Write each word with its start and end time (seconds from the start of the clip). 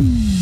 Mm-hmm. 0.00 0.39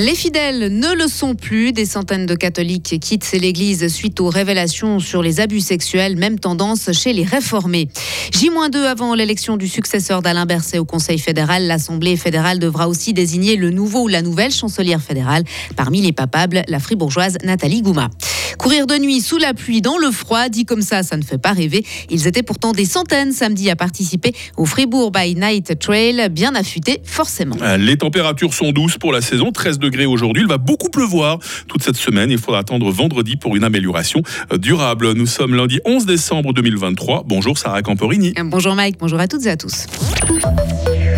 Les 0.00 0.14
fidèles 0.14 0.78
ne 0.78 0.94
le 0.94 1.08
sont 1.08 1.34
plus. 1.34 1.72
Des 1.72 1.84
centaines 1.84 2.24
de 2.24 2.36
catholiques 2.36 3.00
quittent 3.00 3.32
l'église 3.32 3.92
suite 3.92 4.20
aux 4.20 4.28
révélations 4.28 5.00
sur 5.00 5.24
les 5.24 5.40
abus 5.40 5.58
sexuels. 5.58 6.16
Même 6.16 6.38
tendance 6.38 6.92
chez 6.92 7.12
les 7.12 7.24
réformés. 7.24 7.88
J-2 8.32 8.76
avant 8.76 9.16
l'élection 9.16 9.56
du 9.56 9.66
successeur 9.66 10.22
d'Alain 10.22 10.46
Berset 10.46 10.78
au 10.78 10.84
Conseil 10.84 11.18
fédéral, 11.18 11.66
l'Assemblée 11.66 12.16
fédérale 12.16 12.60
devra 12.60 12.86
aussi 12.86 13.12
désigner 13.12 13.56
le 13.56 13.70
nouveau 13.70 14.04
ou 14.04 14.08
la 14.08 14.22
nouvelle 14.22 14.52
chancelière 14.52 15.02
fédérale. 15.02 15.42
Parmi 15.74 16.00
les 16.00 16.12
papables, 16.12 16.62
la 16.68 16.78
fribourgeoise 16.78 17.36
Nathalie 17.42 17.82
Gouma. 17.82 18.08
Courir 18.56 18.86
de 18.86 18.98
nuit 18.98 19.20
sous 19.20 19.38
la 19.38 19.52
pluie, 19.52 19.80
dans 19.82 19.98
le 19.98 20.10
froid, 20.10 20.48
dit 20.48 20.64
comme 20.64 20.82
ça, 20.82 21.02
ça 21.02 21.16
ne 21.16 21.22
fait 21.22 21.38
pas 21.38 21.52
rêver. 21.52 21.84
Ils 22.10 22.26
étaient 22.26 22.42
pourtant 22.42 22.72
des 22.72 22.84
centaines 22.84 23.32
samedi 23.32 23.70
à 23.70 23.76
participer 23.76 24.32
au 24.56 24.64
Fribourg 24.64 25.10
by 25.10 25.34
Night 25.34 25.78
Trail, 25.78 26.28
bien 26.30 26.54
affûté 26.54 27.00
forcément. 27.04 27.56
Euh, 27.62 27.76
les 27.76 27.96
températures 27.96 28.54
sont 28.54 28.72
douces 28.72 28.98
pour 28.98 29.12
la 29.12 29.20
saison, 29.20 29.52
13 29.52 29.78
degrés 29.78 29.87
aujourd'hui. 30.06 30.42
Il 30.42 30.48
va 30.48 30.58
beaucoup 30.58 30.90
pleuvoir 30.90 31.38
toute 31.66 31.82
cette 31.82 31.96
semaine. 31.96 32.30
Il 32.30 32.38
faudra 32.38 32.60
attendre 32.60 32.90
vendredi 32.90 33.36
pour 33.36 33.56
une 33.56 33.64
amélioration 33.64 34.22
euh, 34.52 34.58
durable. 34.58 35.12
Nous 35.12 35.26
sommes 35.26 35.54
lundi 35.54 35.80
11 35.84 36.06
décembre 36.06 36.52
2023. 36.52 37.24
Bonjour 37.26 37.58
Sarah 37.58 37.82
Camporini. 37.82 38.34
Bonjour 38.44 38.74
Mike, 38.74 38.96
bonjour 38.98 39.18
à 39.18 39.28
toutes 39.28 39.46
et 39.46 39.50
à 39.50 39.56
tous. 39.56 39.86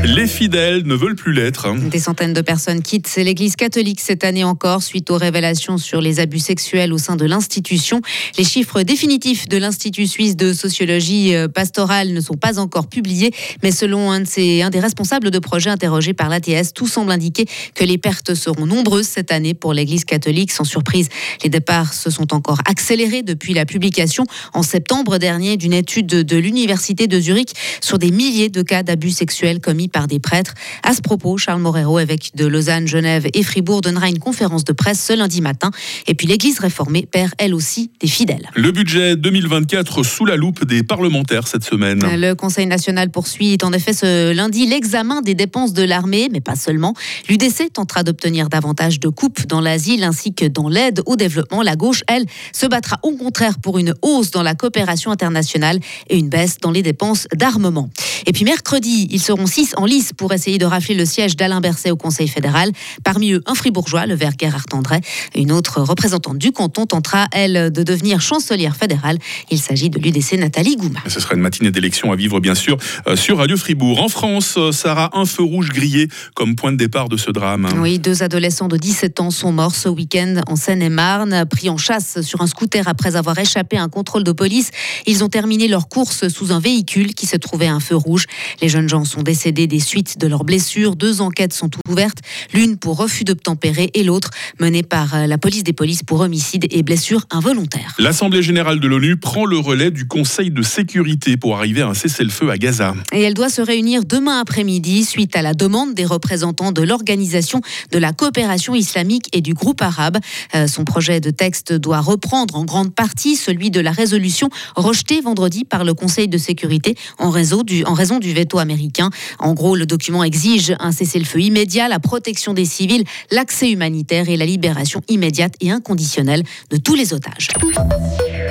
Les 0.02 0.26
fidèles 0.26 0.86
ne 0.86 0.94
veulent 0.94 1.14
plus 1.14 1.34
l'être. 1.34 1.74
Des 1.76 1.98
centaines 1.98 2.32
de 2.32 2.40
personnes 2.40 2.80
quittent 2.80 3.14
l'église 3.16 3.54
catholique 3.54 4.00
cette 4.00 4.24
année 4.24 4.44
encore 4.44 4.82
suite 4.82 5.10
aux 5.10 5.18
révélations 5.18 5.76
sur 5.76 6.00
les 6.00 6.20
abus 6.20 6.38
sexuels 6.38 6.94
au 6.94 6.98
sein 6.98 7.16
de 7.16 7.26
l'institution. 7.26 8.00
Les 8.38 8.44
chiffres 8.44 8.80
définitifs 8.80 9.46
de 9.46 9.58
l'Institut 9.58 10.06
suisse 10.06 10.36
de 10.36 10.54
sociologie 10.54 11.34
euh, 11.34 11.48
pastorale 11.48 12.14
ne 12.14 12.20
sont 12.22 12.34
pas 12.34 12.58
encore 12.58 12.88
publiés, 12.88 13.30
mais 13.62 13.72
selon 13.72 14.10
un, 14.10 14.20
de 14.20 14.62
un 14.62 14.70
des 14.70 14.80
responsables 14.80 15.30
de 15.30 15.38
projet 15.38 15.68
interrogés 15.68 16.14
par 16.14 16.30
l'ATS, 16.30 16.72
tout 16.72 16.88
semble 16.88 17.12
indiquer 17.12 17.44
que 17.74 17.84
les 17.84 17.98
pertes 17.98 18.34
seront 18.34 18.64
nombreuses 18.64 19.06
cette 19.06 19.30
année 19.30 19.52
pour 19.52 19.74
l'église 19.74 20.06
catholique. 20.06 20.50
Sans 20.50 20.64
surprise, 20.64 21.10
les 21.44 21.50
départs 21.50 21.92
se 21.92 22.08
sont 22.08 22.32
encore 22.32 22.60
accélérés 22.64 23.22
depuis 23.22 23.52
la 23.52 23.66
publication 23.66 24.24
en 24.54 24.62
septembre 24.62 25.18
dernier 25.18 25.58
d'une 25.58 25.74
étude 25.74 26.06
de 26.06 26.36
l'Université 26.38 27.06
de 27.06 27.20
Zurich 27.20 27.52
sur 27.82 27.98
des 27.98 28.10
milliers 28.10 28.48
de 28.48 28.62
cas 28.62 28.82
d'abus 28.82 29.10
sexuels 29.10 29.60
commis 29.60 29.89
par 29.90 30.06
des 30.06 30.18
prêtres. 30.18 30.54
À 30.82 30.94
ce 30.94 31.00
propos, 31.00 31.36
Charles 31.38 31.60
Morero, 31.60 31.98
évêque 31.98 32.32
de 32.34 32.46
Lausanne, 32.46 32.86
Genève 32.86 33.26
et 33.34 33.42
Fribourg, 33.42 33.80
donnera 33.80 34.08
une 34.08 34.18
conférence 34.18 34.64
de 34.64 34.72
presse 34.72 35.04
ce 35.04 35.12
lundi 35.12 35.40
matin. 35.40 35.70
Et 36.06 36.14
puis 36.14 36.26
l'Église 36.26 36.58
réformée 36.58 37.06
perd 37.10 37.32
elle 37.38 37.54
aussi 37.54 37.90
des 38.00 38.06
fidèles. 38.06 38.48
Le 38.54 38.70
budget 38.72 39.16
2024 39.16 40.02
sous 40.02 40.24
la 40.24 40.36
loupe 40.36 40.64
des 40.64 40.82
parlementaires 40.82 41.48
cette 41.48 41.64
semaine. 41.64 42.00
Le 42.02 42.34
Conseil 42.34 42.66
national 42.66 43.10
poursuit 43.10 43.58
en 43.62 43.72
effet 43.72 43.92
ce 43.92 44.32
lundi 44.32 44.66
l'examen 44.66 45.20
des 45.22 45.34
dépenses 45.34 45.72
de 45.72 45.82
l'armée, 45.82 46.28
mais 46.32 46.40
pas 46.40 46.56
seulement. 46.56 46.94
L'UDC 47.28 47.72
tentera 47.72 48.02
d'obtenir 48.02 48.48
davantage 48.48 49.00
de 49.00 49.08
coupes 49.08 49.46
dans 49.46 49.60
l'asile 49.60 50.04
ainsi 50.04 50.34
que 50.34 50.46
dans 50.46 50.68
l'aide 50.68 51.02
au 51.06 51.16
développement. 51.16 51.62
La 51.62 51.76
gauche, 51.76 52.02
elle, 52.06 52.24
se 52.52 52.66
battra 52.66 52.98
au 53.02 53.12
contraire 53.12 53.58
pour 53.58 53.78
une 53.78 53.94
hausse 54.02 54.30
dans 54.30 54.42
la 54.42 54.54
coopération 54.54 55.10
internationale 55.10 55.78
et 56.08 56.18
une 56.18 56.28
baisse 56.28 56.58
dans 56.58 56.70
les 56.70 56.82
dépenses 56.82 57.26
d'armement. 57.34 57.90
Et 58.26 58.32
puis 58.32 58.44
mercredi, 58.44 59.08
ils 59.10 59.20
seront 59.20 59.46
six 59.46 59.74
en 59.76 59.79
lice 59.86 60.12
pour 60.16 60.32
essayer 60.32 60.58
de 60.58 60.66
rafler 60.66 60.94
le 60.94 61.04
siège 61.04 61.36
d'Alain 61.36 61.60
Berset 61.60 61.90
au 61.90 61.96
Conseil 61.96 62.28
fédéral. 62.28 62.70
Parmi 63.04 63.32
eux, 63.32 63.42
un 63.46 63.54
fribourgeois, 63.54 64.06
le 64.06 64.14
vert 64.14 64.32
Gerhard 64.38 64.66
André. 64.72 65.00
Une 65.34 65.52
autre 65.52 65.80
représentante 65.80 66.38
du 66.38 66.52
canton 66.52 66.86
tentera, 66.86 67.26
elle, 67.32 67.70
de 67.72 67.82
devenir 67.82 68.20
chancelière 68.20 68.76
fédérale. 68.76 69.18
Il 69.50 69.58
s'agit 69.58 69.90
de 69.90 69.98
l'UDC 69.98 70.34
Nathalie 70.38 70.76
Gouma. 70.76 71.00
Ce 71.06 71.20
sera 71.20 71.34
une 71.34 71.40
matinée 71.40 71.70
d'élection 71.70 72.12
à 72.12 72.16
vivre, 72.16 72.40
bien 72.40 72.54
sûr, 72.54 72.76
euh, 73.06 73.16
sur 73.16 73.38
Radio 73.38 73.56
Fribourg. 73.56 74.02
En 74.02 74.08
France, 74.08 74.54
euh, 74.56 74.72
Sarah, 74.72 75.10
un 75.14 75.24
feu 75.24 75.42
rouge 75.42 75.70
grillé 75.70 76.08
comme 76.34 76.56
point 76.56 76.72
de 76.72 76.76
départ 76.76 77.08
de 77.08 77.16
ce 77.16 77.30
drame. 77.30 77.68
Oui, 77.78 77.98
deux 77.98 78.22
adolescents 78.22 78.68
de 78.68 78.76
17 78.76 79.20
ans 79.20 79.30
sont 79.30 79.52
morts 79.52 79.74
ce 79.74 79.88
week-end 79.88 80.40
en 80.46 80.56
Seine-et-Marne, 80.56 81.44
pris 81.46 81.68
en 81.70 81.76
chasse 81.76 82.20
sur 82.22 82.40
un 82.40 82.46
scooter 82.46 82.86
après 82.88 83.16
avoir 83.16 83.38
échappé 83.38 83.76
à 83.76 83.82
un 83.82 83.88
contrôle 83.88 84.24
de 84.24 84.32
police. 84.32 84.70
Ils 85.06 85.24
ont 85.24 85.28
terminé 85.28 85.68
leur 85.68 85.88
course 85.88 86.28
sous 86.28 86.52
un 86.52 86.60
véhicule 86.60 87.14
qui 87.14 87.26
se 87.26 87.36
trouvait 87.36 87.66
à 87.66 87.74
un 87.74 87.80
feu 87.80 87.96
rouge. 87.96 88.26
Les 88.62 88.68
jeunes 88.68 88.88
gens 88.88 89.04
sont 89.04 89.22
décédés 89.22 89.66
des 89.70 89.80
suites 89.80 90.18
de 90.18 90.26
leurs 90.26 90.44
blessures. 90.44 90.96
Deux 90.96 91.22
enquêtes 91.22 91.54
sont 91.54 91.70
ouvertes, 91.88 92.18
l'une 92.52 92.76
pour 92.76 92.98
refus 92.98 93.24
d'obtempérer 93.24 93.90
et 93.94 94.02
l'autre 94.02 94.30
menée 94.58 94.82
par 94.82 95.14
euh, 95.14 95.26
la 95.26 95.38
police 95.38 95.64
des 95.64 95.72
polices 95.72 96.02
pour 96.02 96.20
homicide 96.20 96.66
et 96.70 96.82
blessures 96.82 97.24
involontaires. 97.30 97.94
L'Assemblée 97.98 98.42
générale 98.42 98.80
de 98.80 98.88
l'ONU 98.88 99.16
prend 99.16 99.46
le 99.46 99.58
relais 99.58 99.90
du 99.90 100.06
Conseil 100.06 100.50
de 100.50 100.60
sécurité 100.62 101.38
pour 101.38 101.56
arriver 101.56 101.80
à 101.80 101.88
un 101.88 101.94
cessez-le-feu 101.94 102.50
à 102.50 102.58
Gaza. 102.58 102.94
Et 103.12 103.22
elle 103.22 103.34
doit 103.34 103.48
se 103.48 103.62
réunir 103.62 104.04
demain 104.04 104.40
après-midi 104.40 105.04
suite 105.04 105.36
à 105.36 105.42
la 105.42 105.54
demande 105.54 105.94
des 105.94 106.04
représentants 106.04 106.72
de 106.72 106.82
l'Organisation 106.82 107.60
de 107.92 107.98
la 107.98 108.12
coopération 108.12 108.74
islamique 108.74 109.28
et 109.32 109.40
du 109.40 109.54
groupe 109.54 109.80
arabe. 109.80 110.18
Euh, 110.54 110.66
son 110.66 110.84
projet 110.84 111.20
de 111.20 111.30
texte 111.30 111.72
doit 111.72 112.00
reprendre 112.00 112.56
en 112.56 112.64
grande 112.64 112.92
partie 112.92 113.36
celui 113.36 113.70
de 113.70 113.80
la 113.80 113.92
résolution 113.92 114.50
rejetée 114.74 115.20
vendredi 115.20 115.64
par 115.64 115.84
le 115.84 115.94
Conseil 115.94 116.26
de 116.26 116.38
sécurité 116.38 116.96
en 117.18 117.30
raison 117.30 117.62
du, 117.62 117.84
en 117.84 117.94
raison 117.94 118.18
du 118.18 118.32
veto 118.32 118.58
américain. 118.58 119.10
En 119.38 119.54
gros, 119.60 119.76
le 119.76 119.84
document 119.84 120.24
exige 120.24 120.74
un 120.80 120.90
cessez-le-feu 120.90 121.42
immédiat, 121.42 121.86
la 121.86 122.00
protection 122.00 122.54
des 122.54 122.64
civils, 122.64 123.04
l'accès 123.30 123.70
humanitaire 123.70 124.30
et 124.30 124.38
la 124.38 124.46
libération 124.46 125.02
immédiate 125.08 125.52
et 125.60 125.70
inconditionnelle 125.70 126.44
de 126.70 126.78
tous 126.78 126.94
les 126.94 127.12
otages. 127.12 127.48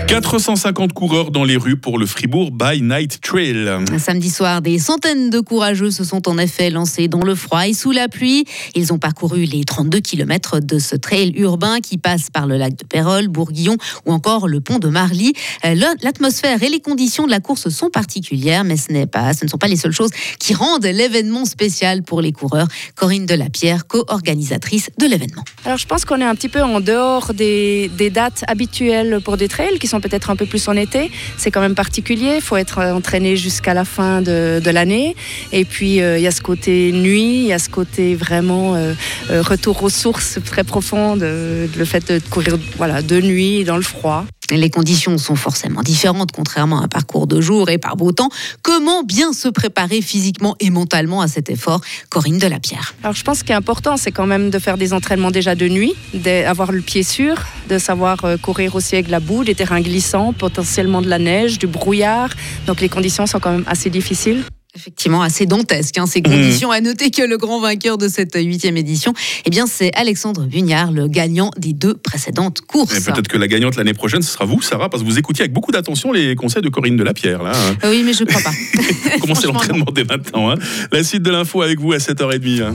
450 0.10 0.92
coureurs 0.94 1.30
dans 1.30 1.44
les 1.44 1.56
rues 1.56 1.78
pour 1.78 2.00
le 2.00 2.08
Fribourg 2.08 2.50
by 2.50 2.82
Night 2.82 3.22
Trail. 3.22 3.70
Samedi 4.00 4.32
soir, 4.32 4.60
des 4.60 4.80
centaines 4.80 5.30
de 5.30 5.40
courageux 5.40 5.92
se 5.92 6.04
sont 6.04 6.28
en 6.28 6.40
effet 6.40 6.72
lancés 6.72 7.08
dans 7.08 7.24
le 7.24 7.36
froid 7.36 7.68
et 7.68 7.76
sous 7.76 7.92
la 7.92 8.08
pluie. 8.08 8.46
Ils 8.74 8.92
ont 8.92 8.98
parcouru 8.98 9.44
les 9.44 9.64
32 9.64 10.00
km 10.00 10.62
de 10.62 10.80
ce 10.80 10.96
trail 10.96 11.34
urbain 11.36 11.80
qui 11.80 12.00
passe 12.00 12.32
par 12.32 12.48
le 12.48 12.58
lac 12.58 12.76
de 12.76 12.84
Pérol, 12.86 13.28
Bourguillon 13.28 13.78
ou 14.08 14.12
encore 14.12 14.48
le 14.48 14.62
pont 14.62 14.80
de 14.80 14.88
Marly. 14.88 15.34
Euh, 15.64 15.76
l'atmosphère 16.02 16.64
et 16.64 16.70
les 16.70 16.80
conditions 16.80 17.28
de 17.28 17.32
la 17.32 17.40
course 17.40 17.70
sont 17.70 17.92
particulières, 17.92 18.64
mais 18.64 18.78
ce, 18.78 18.92
n'est 18.92 19.06
pas, 19.06 19.36
ce 19.36 19.46
ne 19.46 19.50
sont 19.50 19.60
pas 19.60 19.68
les 19.68 19.78
seules 19.78 19.92
choses 19.92 20.10
qui 20.40 20.56
rendent 20.56 20.86
l'événement 20.86 21.46
spécial 21.46 22.02
pour 22.02 22.22
les 22.22 22.32
coureurs. 22.32 22.68
Corinne 22.96 23.28
Delapierre, 23.28 23.86
co-organisatrice 23.86 24.90
de 24.98 25.06
l'événement. 25.06 25.44
Alors 25.66 25.78
je 25.78 25.86
pense 25.86 26.04
qu'on 26.04 26.20
est 26.20 26.26
un 26.26 26.34
petit 26.34 26.50
peu 26.50 26.64
en 26.64 26.80
dehors 26.82 27.36
des, 27.36 27.92
des 27.96 28.10
dates 28.10 28.44
habituelles 28.48 29.20
pour 29.24 29.38
des 29.38 29.48
trails 29.48 29.78
qui 29.78 29.86
sont 29.86 29.99
peut-être 30.00 30.30
un 30.30 30.36
peu 30.36 30.46
plus 30.46 30.68
en 30.68 30.76
été. 30.76 31.12
C'est 31.38 31.52
quand 31.52 31.62
même 31.62 31.76
particulier. 31.76 32.36
Il 32.36 32.42
faut 32.42 32.58
être 32.58 32.80
entraîné 32.80 33.36
jusqu'à 33.36 33.74
la 33.74 33.86
fin 33.86 34.22
de, 34.22 34.70
l'année. 34.70 35.16
Et 35.52 35.66
puis, 35.66 36.02
euh, 36.02 36.18
il 36.18 36.24
y 36.24 36.28
a 36.28 36.32
ce 36.32 36.42
côté 36.42 36.92
nuit, 36.92 37.42
il 37.42 37.48
y 37.48 37.54
a 37.54 37.60
ce 37.60 37.70
côté 37.70 38.16
vraiment 38.16 38.76
euh, 38.76 38.94
euh, 39.32 39.42
retour 39.42 39.82
aux 39.84 39.90
sources 39.90 40.38
très 40.46 40.64
profondes, 40.64 41.22
le 41.22 41.86
fait 41.86 42.12
de 42.12 42.20
courir 42.30 42.58
voilà, 42.78 43.02
de 43.02 43.20
nuit 43.20 43.64
dans 43.64 43.78
le 43.78 43.82
froid. 43.82 44.26
Les 44.52 44.70
conditions 44.70 45.18
sont 45.18 45.36
forcément 45.36 45.82
différentes, 45.82 46.32
contrairement 46.32 46.82
à 46.82 46.86
un 46.86 46.88
parcours 46.88 47.28
de 47.28 47.40
jour 47.40 47.70
et 47.70 47.78
par 47.78 47.96
beau 47.96 48.12
temps. 48.12 48.30
Comment 48.62 49.04
bien 49.04 49.34
se 49.34 49.48
préparer 49.48 50.02
physiquement 50.02 50.56
et 50.60 50.70
mentalement 50.70 51.22
à 51.22 51.28
cet 51.28 51.50
effort 51.50 51.82
Corinne 52.10 52.38
Delapierre? 52.38 52.94
Alors, 53.04 53.16
je 53.16 53.24
pense 53.24 53.44
qu'il 53.44 53.52
est 53.52 53.56
important, 53.56 53.98
c'est 53.98 54.12
quand 54.12 54.28
même 54.28 54.50
de 54.50 54.60
faire 54.60 54.78
des 54.78 54.94
entraînements 54.94 55.32
déjà 55.32 55.56
de 55.56 55.68
nuit, 55.68 55.94
d'avoir 56.14 56.72
le 56.72 56.82
pied 56.82 57.04
sûr, 57.04 57.36
de 57.70 57.78
savoir 57.78 58.18
courir 58.42 58.76
aussi 58.76 58.96
avec 58.96 59.10
la 59.10 59.20
boue, 59.20 59.44
des 59.44 59.56
terrains 59.56 59.82
glissant, 59.82 60.34
potentiellement 60.34 61.02
de 61.02 61.10
la 61.10 61.20
neige, 61.20 61.60
du 61.60 61.68
brouillard. 61.68 62.30
Donc 62.68 62.82
les 62.82 62.90
conditions 62.90 63.28
sont 63.28 63.40
quand 63.40 63.52
même 63.52 63.66
assez 63.68 63.90
difficiles. 63.90 64.44
Effectivement, 64.80 65.22
assez 65.22 65.46
dantesque, 65.46 65.98
hein, 65.98 66.06
ces 66.06 66.22
conditions. 66.22 66.72
À 66.72 66.80
noter 66.80 67.12
que 67.12 67.22
le 67.22 67.38
grand 67.38 67.60
vainqueur 67.60 67.98
de 67.98 68.08
cette 68.08 68.36
huitième 68.36 68.78
édition, 68.78 69.14
eh 69.44 69.50
bien, 69.50 69.66
c'est 69.68 69.94
Alexandre 69.94 70.46
Bugnard, 70.46 70.94
le 70.94 71.10
gagnant 71.10 71.52
des 71.58 71.74
deux 71.74 71.96
précédentes 71.96 72.62
courses. 72.62 72.98
Peut-être 73.02 73.28
que 73.28 73.38
la 73.38 73.50
gagnante 73.50 73.76
l'année 73.76 73.94
prochaine, 73.94 74.22
ce 74.22 74.32
sera 74.32 74.46
vous, 74.46 74.62
Sarah, 74.62 74.90
parce 74.90 75.04
que 75.04 75.08
vous 75.10 75.20
écoutiez 75.20 75.42
avec 75.42 75.52
beaucoup 75.52 75.74
d'attention 75.74 76.14
les 76.14 76.34
conseils 76.36 76.62
de 76.62 76.70
Corinne 76.70 76.96
Delapierre. 76.96 77.44
Là, 77.44 77.52
hein. 77.54 77.76
Oui, 77.90 78.04
mais 78.06 78.14
je 78.14 78.24
ne 78.24 78.30
crois 78.30 78.42
pas. 78.42 78.54
Commencez 79.20 79.48
l'entraînement 79.48 79.92
dès 79.94 80.06
maintenant. 80.06 80.50
Hein. 80.50 80.56
La 80.94 81.04
suite 81.04 81.24
de 81.24 81.32
l'info 81.32 81.62
avec 81.62 81.78
vous 81.82 81.92
à 81.92 81.98
7h30. 81.98 82.74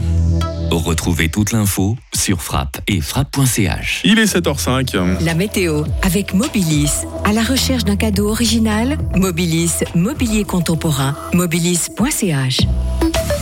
Retrouvez 0.70 1.28
toute 1.28 1.52
l'info 1.52 1.96
sur 2.14 2.43
frappe 2.43 2.81
et 2.88 3.00
frappe.ch. 3.00 4.02
Il 4.05 4.19
est 4.19 4.25
7h05. 4.25 5.25
La 5.25 5.34
météo 5.34 5.84
avec 6.02 6.34
Mobilis. 6.34 6.90
À 7.25 7.32
la 7.32 7.43
recherche 7.43 7.84
d'un 7.84 7.96
cadeau 7.96 8.28
original, 8.28 8.99
Mobilis, 9.16 9.84
mobilier 9.94 10.44
contemporain, 10.44 11.16
mobilis.ch. 11.32 12.61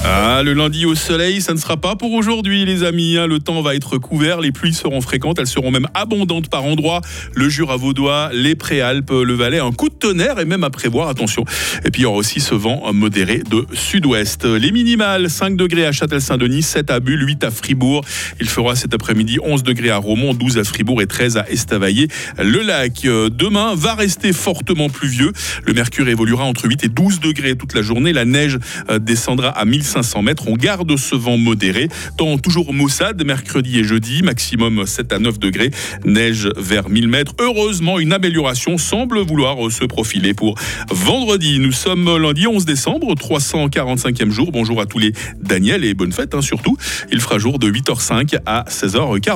Ah, 0.05 0.43
le 0.45 0.53
lundi 0.53 0.85
au 0.85 0.97
soleil, 0.97 1.41
ça 1.41 1.55
ne 1.55 1.59
sera 1.59 1.77
pas 1.77 1.95
pour 1.95 2.13
aujourd'hui, 2.13 2.65
les 2.65 2.83
amis. 2.83 3.17
hein. 3.17 3.29
Le 3.29 3.39
temps 3.39 3.63
va 3.63 3.77
être 3.77 3.99
couvert, 3.99 4.41
les 4.41 4.51
pluies 4.51 4.75
seront 4.75 5.01
fréquentes, 5.01 5.39
elles 5.39 5.47
seront 5.47 5.71
même 5.71 5.87
abondantes 5.95 6.51
par 6.51 6.65
endroits. 6.65 7.01
Le 7.37 7.49
Jura 7.49 7.77
vaudois, 7.77 8.31
les 8.33 8.57
Préalpes, 8.57 9.13
le 9.13 9.33
Valais, 9.35 9.61
un 9.61 9.71
coup 9.71 9.89
de 9.89 9.95
tonnerre 9.95 10.41
et 10.41 10.45
même 10.45 10.65
à 10.65 10.71
prévoir, 10.71 11.09
attention. 11.09 11.45
Et 11.85 11.93
puis 11.93 12.01
il 12.01 12.03
y 12.03 12.07
aura 12.07 12.17
aussi 12.17 12.41
ce 12.41 12.53
vent 12.57 12.93
modéré 12.93 13.43
de 13.49 13.65
sud-ouest. 13.75 14.45
Les 14.45 14.73
minimales, 14.73 15.31
5 15.31 15.57
degrés 15.57 15.87
à 15.87 15.93
Châtel-Saint-Denis, 15.93 16.63
7 16.63 16.91
à 16.91 16.99
Bulle, 16.99 17.25
8 17.25 17.45
à 17.45 17.53
Fribourg. 17.53 18.05
Il 18.41 18.49
fera 18.49 18.75
cet 18.75 18.95
après-midi 18.95 19.39
11 19.41 19.63
degrés 19.63 19.91
à 19.91 19.99
Romont, 19.99 20.35
12 20.35 20.59
à 20.59 20.65
Fribourg 20.65 21.01
et 21.01 21.07
13 21.07 21.37
à 21.37 21.49
Estavayer. 21.49 22.09
Le 22.39 22.61
lac, 22.63 23.05
euh, 23.05 23.31
demain, 23.31 23.77
va 23.77 23.95
rester 23.95 24.33
fortement 24.33 24.89
pluvieux. 24.89 25.33
Le 25.65 25.75
mercure 25.75 26.09
évoluera 26.09 26.45
entre 26.45 26.67
8 26.67 26.83
et 26.85 26.89
12 26.89 27.21
degrés 27.21 27.57
toute 27.57 27.75
la 27.75 27.83
journée. 27.83 28.13
La 28.13 28.25
neige 28.25 28.59
euh, 28.91 28.99
descendra 28.99 29.51
à 29.51 29.65
1500 29.65 29.92
mètres. 30.23 30.45
On 30.47 30.55
garde 30.55 30.97
ce 30.97 31.15
vent 31.15 31.37
modéré. 31.37 31.89
Temps 32.17 32.39
toujours 32.39 32.73
maussade, 32.73 33.25
mercredi 33.25 33.79
et 33.79 33.85
jeudi, 33.85 34.23
maximum 34.23 34.87
7 34.87 35.13
à 35.13 35.19
9 35.19 35.39
degrés. 35.39 35.71
Neige 36.05 36.49
vers 36.57 36.89
1000 36.89 37.09
mètres. 37.09 37.33
Heureusement, 37.41 37.99
une 37.99 38.13
amélioration 38.13 38.79
semble 38.79 39.21
vouloir 39.21 39.71
se 39.71 39.85
profiler 39.85 40.35
pour 40.35 40.59
vendredi. 40.91 41.59
Nous 41.59 41.73
sommes 41.73 42.17
lundi 42.17 42.47
11 42.47 42.65
décembre, 42.65 43.15
345e 43.15 44.31
jour. 44.31 44.53
Bonjour 44.53 44.81
à 44.81 44.87
tous 44.87 44.99
les 44.99 45.13
Daniel 45.41 45.85
et 45.85 45.95
bonne 45.95 46.13
fête 46.13 46.35
hein, 46.35 46.43
surtout. 46.43 46.77
Il 47.11 47.21
fera 47.21 47.39
jour 47.39 47.59
de 47.59 47.71
8h05 47.71 48.39
à 48.47 48.65
16h40. 48.69 49.31